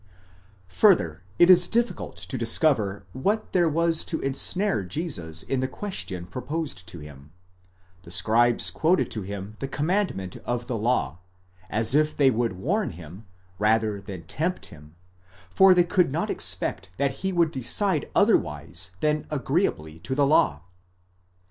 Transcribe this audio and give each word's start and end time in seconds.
Further, 0.69 1.21
it 1.37 1.47
is 1.51 1.67
difficult 1.67 2.17
to 2.17 2.35
discover 2.35 3.05
what 3.13 3.51
there 3.51 3.69
was 3.69 4.03
to 4.05 4.19
ensnare 4.21 4.83
Jesus 4.83 5.43
in 5.43 5.59
the 5.59 5.67
question 5.67 6.25
proposed 6.25 6.87
to 6.87 6.97
him 6.97 7.33
;* 6.97 7.33
the 8.01 8.09
scribes 8.09 8.71
quoted 8.71 9.11
to 9.11 9.21
him 9.21 9.57
the 9.59 9.67
commandment 9.67 10.37
of 10.37 10.65
the 10.65 10.75
law, 10.75 11.19
as 11.69 11.93
if 11.93 12.17
they 12.17 12.31
would 12.31 12.53
warn 12.53 12.89
him, 12.93 13.27
rather 13.59 14.01
than 14.01 14.23
tempt 14.23 14.65
him, 14.73 14.95
for 15.51 15.75
they 15.75 15.83
could 15.83 16.11
not 16.11 16.31
expect 16.31 16.89
that 16.97 17.17
he 17.21 17.31
would 17.31 17.51
decide 17.51 18.09
otherwise 18.15 18.89
than 19.01 19.27
agreeably 19.29 19.99
to 19.99 20.15
the 20.15 20.25
law. 20.25 20.63